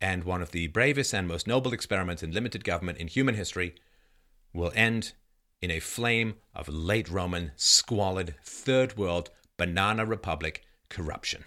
and 0.00 0.24
one 0.24 0.42
of 0.42 0.52
the 0.52 0.68
bravest 0.68 1.12
and 1.12 1.26
most 1.26 1.46
noble 1.46 1.72
experiments 1.72 2.22
in 2.22 2.32
limited 2.32 2.64
government 2.64 2.98
in 2.98 3.08
human 3.08 3.34
history 3.34 3.74
will 4.52 4.72
end 4.74 5.12
in 5.60 5.70
a 5.70 5.80
flame 5.80 6.34
of 6.54 6.68
late 6.68 7.10
Roman, 7.10 7.52
squalid, 7.56 8.34
third 8.44 8.96
world, 8.96 9.30
banana 9.56 10.06
republic 10.06 10.64
corruption. 10.88 11.44